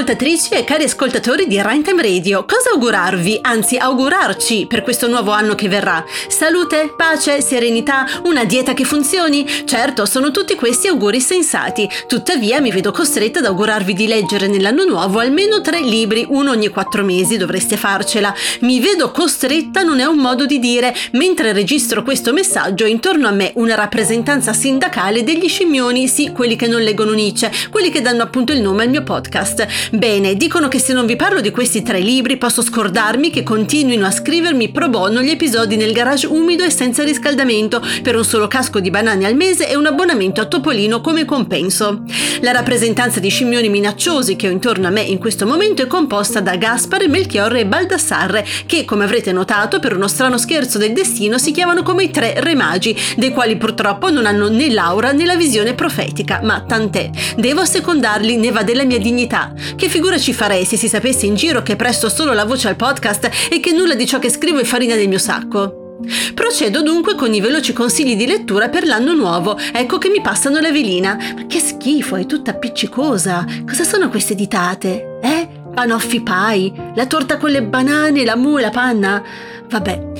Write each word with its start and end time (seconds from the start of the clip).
Ascoltatrici 0.00 0.54
e 0.54 0.64
cari 0.64 0.84
ascoltatori 0.84 1.46
di 1.46 1.60
Rhyme 1.60 2.00
Radio, 2.00 2.46
cosa 2.46 2.70
augurarvi, 2.70 3.40
anzi 3.42 3.76
augurarci 3.76 4.64
per 4.66 4.80
questo 4.80 5.08
nuovo 5.08 5.30
anno 5.30 5.54
che 5.54 5.68
verrà? 5.68 6.02
Salute, 6.26 6.94
pace, 6.96 7.42
serenità, 7.42 8.06
una 8.24 8.44
dieta 8.44 8.72
che 8.72 8.84
funzioni? 8.84 9.46
Certo, 9.66 10.06
sono 10.06 10.30
tutti 10.30 10.54
questi 10.54 10.88
auguri 10.88 11.20
sensati, 11.20 11.86
tuttavia 12.06 12.62
mi 12.62 12.70
vedo 12.70 12.92
costretta 12.92 13.40
ad 13.40 13.44
augurarvi 13.44 13.92
di 13.92 14.06
leggere 14.06 14.46
nell'anno 14.46 14.84
nuovo 14.84 15.18
almeno 15.18 15.60
tre 15.60 15.82
libri, 15.82 16.24
uno 16.30 16.52
ogni 16.52 16.68
quattro 16.68 17.04
mesi, 17.04 17.36
dovreste 17.36 17.76
farcela. 17.76 18.34
Mi 18.60 18.80
vedo 18.80 19.10
costretta 19.10 19.82
non 19.82 20.00
è 20.00 20.06
un 20.06 20.16
modo 20.16 20.46
di 20.46 20.58
dire, 20.58 20.94
mentre 21.12 21.52
registro 21.52 22.02
questo 22.02 22.32
messaggio 22.32 22.86
intorno 22.86 23.28
a 23.28 23.32
me 23.32 23.52
una 23.56 23.74
rappresentanza 23.74 24.54
sindacale 24.54 25.24
degli 25.24 25.48
scimmioni, 25.48 26.08
sì, 26.08 26.32
quelli 26.32 26.56
che 26.56 26.68
non 26.68 26.80
leggono 26.80 27.12
Nietzsche, 27.12 27.52
quelli 27.68 27.90
che 27.90 28.00
danno 28.00 28.22
appunto 28.22 28.54
il 28.54 28.62
nome 28.62 28.84
al 28.84 28.88
mio 28.88 29.02
podcast. 29.02 29.66
Bene, 29.92 30.36
dicono 30.36 30.68
che 30.68 30.78
se 30.78 30.92
non 30.92 31.04
vi 31.04 31.16
parlo 31.16 31.40
di 31.40 31.50
questi 31.50 31.82
tre 31.82 31.98
libri 31.98 32.36
posso 32.36 32.62
scordarmi 32.62 33.28
che 33.28 33.42
continuino 33.42 34.06
a 34.06 34.12
scrivermi 34.12 34.70
pro 34.70 34.88
bono 34.88 35.20
gli 35.20 35.30
episodi 35.30 35.74
nel 35.74 35.92
garage 35.92 36.28
umido 36.28 36.62
e 36.62 36.70
senza 36.70 37.02
riscaldamento 37.02 37.82
per 38.00 38.14
un 38.14 38.24
solo 38.24 38.46
casco 38.46 38.78
di 38.78 38.88
banane 38.88 39.26
al 39.26 39.34
mese 39.34 39.68
e 39.68 39.74
un 39.74 39.86
abbonamento 39.86 40.40
a 40.40 40.44
Topolino 40.44 41.00
come 41.00 41.24
compenso. 41.24 42.04
La 42.40 42.52
rappresentanza 42.52 43.18
di 43.18 43.28
scimmioni 43.30 43.68
minacciosi 43.68 44.36
che 44.36 44.46
ho 44.46 44.52
intorno 44.52 44.86
a 44.86 44.90
me 44.90 45.00
in 45.00 45.18
questo 45.18 45.44
momento 45.44 45.82
è 45.82 45.88
composta 45.88 46.38
da 46.38 46.54
Gaspare, 46.54 47.08
Melchiorre 47.08 47.60
e 47.60 47.66
Baldassarre 47.66 48.46
che, 48.66 48.84
come 48.84 49.02
avrete 49.02 49.32
notato, 49.32 49.80
per 49.80 49.96
uno 49.96 50.06
strano 50.06 50.38
scherzo 50.38 50.78
del 50.78 50.92
destino 50.92 51.36
si 51.36 51.50
chiamano 51.50 51.82
come 51.82 52.04
i 52.04 52.10
tre 52.10 52.34
re 52.36 52.54
magi, 52.54 52.96
dei 53.16 53.32
quali 53.32 53.56
purtroppo 53.56 54.08
non 54.08 54.26
hanno 54.26 54.48
né 54.48 54.70
l'aura 54.70 55.10
né 55.10 55.26
la 55.26 55.34
visione 55.34 55.74
profetica, 55.74 56.38
ma 56.44 56.60
tant'è. 56.60 57.10
Devo 57.36 57.64
secondarli, 57.64 58.36
ne 58.36 58.52
va 58.52 58.62
della 58.62 58.84
mia 58.84 58.98
dignità. 58.98 59.52
Che 59.80 59.88
figura 59.88 60.18
ci 60.18 60.34
farei 60.34 60.66
se 60.66 60.76
si 60.76 60.88
sapesse 60.88 61.24
in 61.24 61.36
giro 61.36 61.62
che 61.62 61.74
presto 61.74 62.10
solo 62.10 62.34
la 62.34 62.44
voce 62.44 62.68
al 62.68 62.76
podcast 62.76 63.30
e 63.50 63.60
che 63.60 63.72
nulla 63.72 63.94
di 63.94 64.04
ciò 64.04 64.18
che 64.18 64.28
scrivo 64.28 64.58
è 64.58 64.64
farina 64.64 64.94
del 64.94 65.08
mio 65.08 65.16
sacco? 65.16 65.96
Procedo 66.34 66.82
dunque 66.82 67.14
con 67.14 67.32
i 67.32 67.40
veloci 67.40 67.72
consigli 67.72 68.14
di 68.14 68.26
lettura 68.26 68.68
per 68.68 68.84
l'anno 68.84 69.14
nuovo. 69.14 69.56
Ecco 69.72 69.96
che 69.96 70.10
mi 70.10 70.20
passano 70.20 70.60
la 70.60 70.70
velina. 70.70 71.16
Ma 71.34 71.46
che 71.46 71.60
schifo, 71.60 72.16
è 72.16 72.26
tutta 72.26 72.50
appiccicosa. 72.50 73.46
Cosa 73.66 73.84
sono 73.84 74.10
queste 74.10 74.34
ditate? 74.34 75.18
Eh? 75.22 75.48
Panoffi 75.72 76.20
Pie? 76.20 76.89
La 76.94 77.06
torta 77.06 77.36
con 77.36 77.50
le 77.50 77.62
banane, 77.62 78.24
la 78.24 78.36
mu 78.36 78.58
e 78.58 78.62
la 78.62 78.70
panna? 78.70 79.22
Vabbè. 79.68 80.12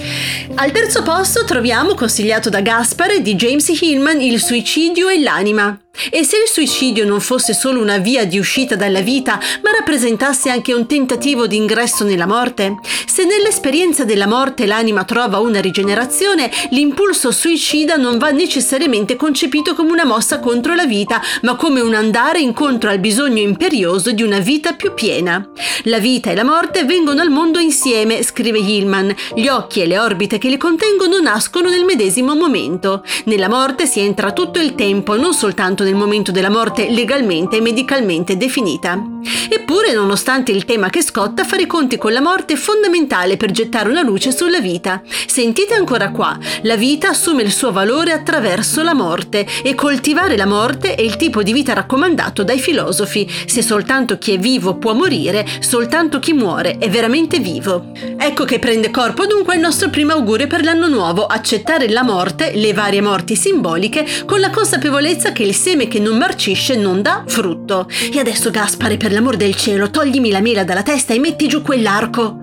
Al 0.54 0.70
terzo 0.70 1.02
posto 1.02 1.44
troviamo, 1.44 1.94
consigliato 1.94 2.48
da 2.48 2.60
Gaspare, 2.60 3.22
di 3.22 3.34
James 3.34 3.68
Hillman, 3.68 4.20
Il 4.20 4.40
suicidio 4.40 5.08
e 5.08 5.20
l'anima. 5.20 5.76
E 6.08 6.24
se 6.24 6.36
il 6.36 6.48
suicidio 6.48 7.04
non 7.04 7.20
fosse 7.20 7.52
solo 7.52 7.80
una 7.80 7.98
via 7.98 8.24
di 8.24 8.38
uscita 8.38 8.76
dalla 8.76 9.00
vita, 9.00 9.38
ma 9.62 9.70
rappresentasse 9.76 10.48
anche 10.48 10.72
un 10.72 10.86
tentativo 10.86 11.46
di 11.46 11.56
ingresso 11.56 12.04
nella 12.04 12.26
morte? 12.26 12.76
Se 13.06 13.24
nell'esperienza 13.24 14.04
della 14.04 14.28
morte 14.28 14.66
l'anima 14.66 15.04
trova 15.04 15.40
una 15.40 15.60
rigenerazione, 15.60 16.50
l'impulso 16.70 17.32
suicida 17.32 17.96
non 17.96 18.18
va 18.18 18.30
necessariamente 18.30 19.16
concepito 19.16 19.74
come 19.74 19.90
una 19.90 20.04
mossa 20.04 20.38
contro 20.38 20.74
la 20.74 20.86
vita, 20.86 21.20
ma 21.42 21.56
come 21.56 21.80
un 21.80 21.94
andare 21.94 22.38
incontro 22.38 22.88
al 22.88 23.00
bisogno 23.00 23.42
imperioso 23.42 24.12
di 24.12 24.22
una 24.22 24.38
vita 24.38 24.74
più 24.74 24.94
piena. 24.94 25.50
La 25.84 25.98
vita 25.98 26.30
e 26.30 26.34
la 26.34 26.44
morte 26.44 26.59
vengono 26.84 27.20
al 27.20 27.30
mondo 27.30 27.58
insieme, 27.58 28.22
scrive 28.22 28.58
Hillman. 28.58 29.14
Gli 29.34 29.48
occhi 29.48 29.80
e 29.80 29.86
le 29.86 29.98
orbite 29.98 30.38
che 30.38 30.48
li 30.48 30.56
contengono 30.56 31.18
nascono 31.20 31.70
nel 31.70 31.84
medesimo 31.84 32.34
momento. 32.34 33.02
Nella 33.24 33.48
morte 33.48 33.86
si 33.86 34.00
entra 34.00 34.32
tutto 34.32 34.58
il 34.58 34.74
tempo, 34.74 35.16
non 35.16 35.32
soltanto 35.32 35.84
nel 35.84 35.94
momento 35.94 36.32
della 36.32 36.50
morte 36.50 36.90
legalmente 36.90 37.56
e 37.56 37.60
medicalmente 37.60 38.36
definita. 38.36 39.02
Eppure, 39.48 39.92
nonostante 39.92 40.52
il 40.52 40.64
tema 40.64 40.90
che 40.90 41.02
scotta, 41.02 41.44
fare 41.44 41.62
i 41.62 41.66
conti 41.66 41.96
con 41.96 42.12
la 42.12 42.20
morte 42.20 42.54
è 42.54 42.56
fondamentale 42.56 43.36
per 43.36 43.50
gettare 43.50 43.88
una 43.88 44.02
luce 44.02 44.30
sulla 44.30 44.60
vita. 44.60 45.02
Sentite 45.26 45.74
ancora 45.74 46.10
qua, 46.10 46.38
la 46.62 46.76
vita 46.76 47.08
assume 47.08 47.42
il 47.42 47.52
suo 47.52 47.72
valore 47.72 48.12
attraverso 48.12 48.82
la 48.82 48.94
morte 48.94 49.46
e 49.62 49.74
coltivare 49.74 50.36
la 50.36 50.46
morte 50.46 50.94
è 50.94 51.00
il 51.00 51.16
tipo 51.16 51.42
di 51.42 51.52
vita 51.52 51.72
raccomandato 51.72 52.44
dai 52.44 52.60
filosofi. 52.60 53.28
Se 53.46 53.62
soltanto 53.62 54.18
chi 54.18 54.34
è 54.34 54.38
vivo 54.38 54.76
può 54.76 54.92
morire, 54.92 55.46
soltanto 55.60 56.18
chi 56.18 56.32
muore 56.32 56.48
è 56.58 56.90
veramente 56.90 57.38
vivo. 57.38 57.92
Ecco 58.18 58.44
che 58.44 58.58
prende 58.58 58.90
corpo 58.90 59.26
dunque 59.26 59.54
il 59.54 59.60
nostro 59.60 59.88
primo 59.90 60.12
augurio 60.12 60.46
per 60.46 60.62
l'anno 60.62 60.88
nuovo, 60.88 61.26
accettare 61.26 61.88
la 61.88 62.02
morte, 62.02 62.52
le 62.54 62.72
varie 62.72 63.00
morti 63.00 63.36
simboliche, 63.36 64.04
con 64.26 64.40
la 64.40 64.50
consapevolezza 64.50 65.32
che 65.32 65.44
il 65.44 65.54
seme 65.54 65.88
che 65.88 66.00
non 66.00 66.16
marcisce 66.16 66.76
non 66.76 67.02
dà 67.02 67.24
frutto. 67.26 67.88
E 68.12 68.18
adesso 68.18 68.50
Gaspare, 68.50 68.96
per 68.96 69.12
l'amor 69.12 69.36
del 69.36 69.54
cielo, 69.54 69.90
toglimi 69.90 70.30
la 70.30 70.40
mela 70.40 70.64
dalla 70.64 70.82
testa 70.82 71.14
e 71.14 71.18
metti 71.18 71.46
giù 71.46 71.62
quell'arco. 71.62 72.39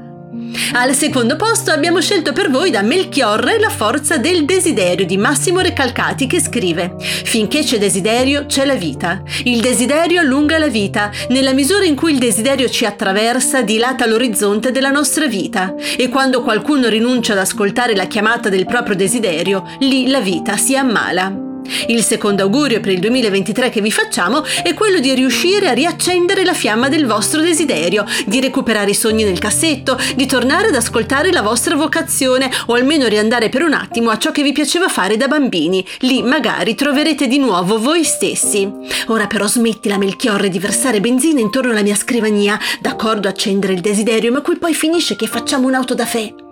Al 0.73 0.93
secondo 0.93 1.35
posto 1.35 1.71
abbiamo 1.71 2.01
scelto 2.01 2.33
per 2.33 2.49
voi 2.49 2.69
da 2.69 2.81
Melchiorre 2.81 3.59
La 3.59 3.69
forza 3.69 4.17
del 4.17 4.45
desiderio 4.45 5.05
di 5.05 5.17
Massimo 5.17 5.59
Recalcati 5.59 6.27
che 6.27 6.41
scrive 6.41 6.95
Finché 6.99 7.63
c'è 7.63 7.77
desiderio 7.77 8.45
c'è 8.45 8.65
la 8.65 8.75
vita. 8.75 9.21
Il 9.45 9.61
desiderio 9.61 10.21
allunga 10.21 10.57
la 10.57 10.67
vita. 10.67 11.09
Nella 11.29 11.53
misura 11.53 11.85
in 11.85 11.95
cui 11.95 12.11
il 12.13 12.19
desiderio 12.19 12.69
ci 12.69 12.85
attraversa 12.85 13.61
dilata 13.61 14.05
l'orizzonte 14.05 14.71
della 14.71 14.91
nostra 14.91 15.27
vita. 15.27 15.73
E 15.97 16.09
quando 16.09 16.43
qualcuno 16.43 16.89
rinuncia 16.89 17.33
ad 17.33 17.39
ascoltare 17.39 17.95
la 17.95 18.05
chiamata 18.05 18.49
del 18.49 18.65
proprio 18.65 18.95
desiderio, 18.95 19.63
lì 19.79 20.07
la 20.07 20.19
vita 20.19 20.57
si 20.57 20.75
ammala. 20.75 21.46
Il 21.87 22.03
secondo 22.03 22.43
augurio 22.43 22.79
per 22.79 22.91
il 22.91 22.99
2023 22.99 23.69
che 23.69 23.81
vi 23.81 23.91
facciamo 23.91 24.43
è 24.63 24.73
quello 24.73 24.99
di 24.99 25.13
riuscire 25.13 25.67
a 25.67 25.73
riaccendere 25.73 26.43
la 26.43 26.53
fiamma 26.53 26.89
del 26.89 27.05
vostro 27.05 27.41
desiderio, 27.41 28.05
di 28.25 28.39
recuperare 28.39 28.91
i 28.91 28.95
sogni 28.95 29.23
nel 29.23 29.39
cassetto, 29.39 29.99
di 30.15 30.25
tornare 30.25 30.67
ad 30.67 30.75
ascoltare 30.75 31.31
la 31.31 31.41
vostra 31.41 31.75
vocazione 31.75 32.49
o 32.67 32.73
almeno 32.73 33.07
riandare 33.07 33.49
per 33.49 33.63
un 33.63 33.73
attimo 33.73 34.09
a 34.09 34.17
ciò 34.17 34.31
che 34.31 34.43
vi 34.43 34.51
piaceva 34.51 34.87
fare 34.87 35.17
da 35.17 35.27
bambini. 35.27 35.85
Lì 35.99 36.21
magari 36.23 36.75
troverete 36.75 37.27
di 37.27 37.37
nuovo 37.37 37.79
voi 37.79 38.03
stessi. 38.03 38.69
Ora 39.07 39.27
però 39.27 39.47
smettila 39.47 39.97
Melchiorre 39.97 40.49
di 40.49 40.59
versare 40.59 40.99
benzina 40.99 41.39
intorno 41.39 41.71
alla 41.71 41.83
mia 41.83 41.95
scrivania, 41.95 42.59
d'accordo 42.79 43.27
accendere 43.27 43.73
il 43.73 43.81
desiderio, 43.81 44.31
ma 44.31 44.41
qui 44.41 44.57
poi 44.57 44.73
finisce 44.73 45.15
che 45.15 45.27
facciamo 45.27 45.67
un'auto 45.67 45.93
da 45.93 46.05
fe. 46.05 46.46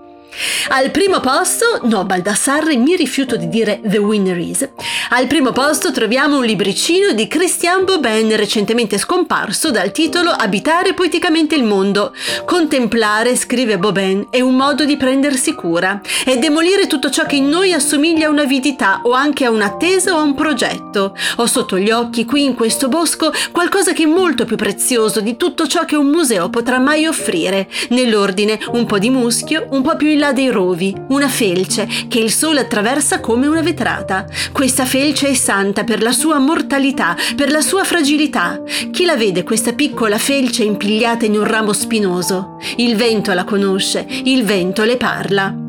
Al 0.69 0.91
primo 0.91 1.19
posto, 1.19 1.79
no 1.84 2.06
Baldassarre 2.06 2.75
mi 2.75 2.96
rifiuto 2.96 3.35
di 3.35 3.47
dire 3.47 3.79
The 3.84 3.97
Winner 3.97 4.38
Is, 4.38 4.68
al 5.09 5.28
primo 5.28 5.51
posto 5.51 5.91
troviamo 5.91 6.38
un 6.38 6.46
libricino 6.46 7.12
di 7.12 7.28
Christian 7.28 7.85
Bobin 7.85 8.35
recentemente 8.35 8.97
scomparso 8.97 9.72
dal 9.72 9.91
titolo 9.91 10.32
Abitare 10.32 10.93
poeticamente 10.93 11.55
il 11.55 11.64
mondo. 11.64 12.14
Contemplare, 12.46 13.35
scrive 13.35 13.78
Bobin, 13.78 14.28
è 14.29 14.41
un 14.41 14.55
modo 14.55 14.84
di 14.84 14.97
prendersi 14.97 15.53
cura, 15.53 16.02
è 16.26 16.37
demolire 16.37 16.87
tutto 16.87 17.09
ciò 17.09 17.26
che 17.26 17.35
in 17.35 17.47
noi 17.47 17.72
assomiglia 17.73 18.28
a 18.28 18.32
un'avidità 18.32 19.02
o 19.03 19.11
anche 19.11 19.46
a 19.46 19.52
un'attesa 19.52 20.16
o 20.16 20.17
a 20.17 20.23
un 20.23 20.34
progetto. 20.34 21.16
Ho 21.37 21.46
sotto 21.46 21.78
gli 21.78 21.91
occhi 21.91 22.26
qui 22.26 22.43
in 22.43 22.55
questo 22.55 22.87
bosco 22.90 23.32
qualcosa 23.52 23.93
che 23.93 24.03
è 24.03 24.08
molto 24.08 24.46
più 24.46 24.55
prezioso 24.55 25.22
di 25.22 25.37
tutto 25.37 25.67
ciò 25.67 25.85
che 25.85 25.96
un 25.96 26.08
museo 26.08 26.49
potrà 26.49 26.79
mai 26.79 27.05
offrire, 27.05 27.70
nell'ordine 27.90 28.59
un 28.72 28.85
po' 28.85 28.99
di 28.99 29.09
muschio, 29.09 29.67
un 29.70 29.82
po' 29.82 29.96
più 29.96 30.08
in 30.08 30.20
là 30.20 30.24
dei 30.31 30.49
rovi, 30.49 30.95
una 31.09 31.27
felce 31.27 31.87
che 32.07 32.19
il 32.19 32.31
sole 32.31 32.61
attraversa 32.61 33.19
come 33.19 33.47
una 33.47 33.61
vetrata. 33.61 34.25
Questa 34.51 34.85
felce 34.85 35.29
è 35.29 35.33
santa 35.33 35.83
per 35.83 36.01
la 36.01 36.11
sua 36.11 36.39
mortalità, 36.39 37.16
per 37.35 37.51
la 37.51 37.61
sua 37.61 37.83
fragilità. 37.83 38.61
Chi 38.91 39.05
la 39.05 39.16
vede 39.16 39.43
questa 39.43 39.73
piccola 39.73 40.17
felce 40.17 40.63
impigliata 40.63 41.25
in 41.25 41.37
un 41.37 41.43
ramo 41.43 41.73
spinoso? 41.73 42.57
Il 42.77 42.95
vento 42.95 43.33
la 43.33 43.43
conosce, 43.43 44.05
il 44.23 44.43
vento 44.43 44.83
le 44.83 44.97
parla. 44.97 45.63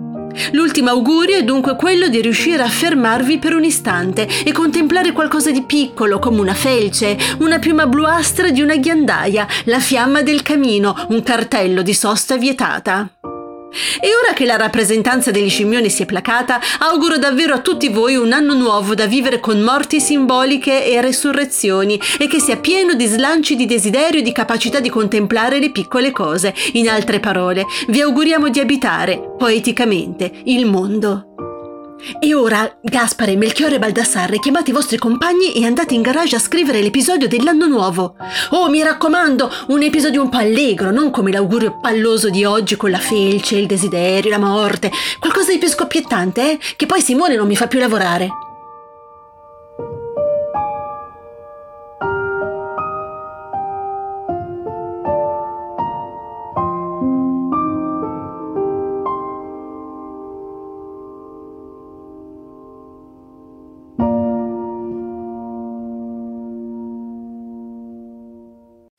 L'ultimo 0.52 0.90
augurio 0.90 1.36
è 1.36 1.44
dunque 1.44 1.76
quello 1.76 2.08
di 2.08 2.20
riuscire 2.20 2.62
a 2.62 2.68
fermarvi 2.68 3.38
per 3.38 3.54
un 3.54 3.64
istante 3.64 4.28
e 4.44 4.52
contemplare 4.52 5.12
qualcosa 5.12 5.50
di 5.50 5.62
piccolo 5.62 6.18
come 6.18 6.40
una 6.40 6.54
felce, 6.54 7.16
una 7.38 7.58
piuma 7.58 7.86
bluastra 7.86 8.50
di 8.50 8.60
una 8.60 8.76
ghiandaia, 8.76 9.46
la 9.64 9.80
fiamma 9.80 10.22
del 10.22 10.42
camino, 10.42 10.94
un 11.08 11.22
cartello 11.22 11.82
di 11.82 11.94
sosta 11.94 12.36
vietata. 12.36 13.15
E 14.00 14.08
ora 14.08 14.32
che 14.34 14.44
la 14.44 14.56
rappresentanza 14.56 15.30
degli 15.30 15.50
scimmioni 15.50 15.90
si 15.90 16.02
è 16.02 16.06
placata, 16.06 16.60
auguro 16.80 17.18
davvero 17.18 17.54
a 17.54 17.60
tutti 17.60 17.88
voi 17.88 18.16
un 18.16 18.32
anno 18.32 18.54
nuovo 18.54 18.94
da 18.94 19.06
vivere 19.06 19.40
con 19.40 19.60
morti 19.60 20.00
simboliche 20.00 20.84
e 20.84 21.00
resurrezioni 21.00 22.00
e 22.18 22.26
che 22.26 22.40
sia 22.40 22.56
pieno 22.56 22.94
di 22.94 23.06
slanci 23.06 23.56
di 23.56 23.66
desiderio 23.66 24.20
e 24.20 24.22
di 24.22 24.32
capacità 24.32 24.80
di 24.80 24.88
contemplare 24.88 25.58
le 25.58 25.70
piccole 25.70 26.10
cose. 26.10 26.54
In 26.72 26.88
altre 26.88 27.20
parole, 27.20 27.64
vi 27.88 28.00
auguriamo 28.00 28.48
di 28.48 28.60
abitare, 28.60 29.34
poeticamente, 29.36 30.30
il 30.44 30.66
mondo. 30.66 31.35
E 32.20 32.34
ora, 32.34 32.78
Gaspare, 32.82 33.36
Melchiorre 33.36 33.76
e 33.76 33.78
Baldassarre, 33.78 34.38
chiamate 34.38 34.70
i 34.70 34.72
vostri 34.72 34.98
compagni 34.98 35.54
e 35.54 35.64
andate 35.64 35.94
in 35.94 36.02
garage 36.02 36.36
a 36.36 36.40
scrivere 36.40 36.80
l'episodio 36.80 37.26
dell'anno 37.26 37.66
nuovo. 37.66 38.16
Oh, 38.50 38.68
mi 38.68 38.82
raccomando, 38.82 39.50
un 39.68 39.82
episodio 39.82 40.22
un 40.22 40.28
po' 40.28 40.38
allegro, 40.38 40.90
non 40.90 41.10
come 41.10 41.32
l'augurio 41.32 41.78
palloso 41.80 42.30
di 42.30 42.44
oggi 42.44 42.76
con 42.76 42.90
la 42.90 42.98
felce, 42.98 43.56
il 43.56 43.66
desiderio, 43.66 44.30
la 44.30 44.38
morte. 44.38 44.90
Qualcosa 45.18 45.52
di 45.52 45.58
più 45.58 45.68
scoppiettante, 45.68 46.52
eh? 46.52 46.58
Che 46.76 46.86
poi 46.86 47.00
Simone 47.00 47.36
non 47.36 47.46
mi 47.46 47.56
fa 47.56 47.66
più 47.66 47.78
lavorare. 47.78 48.45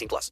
18 0.00 0.08
plus. 0.08 0.28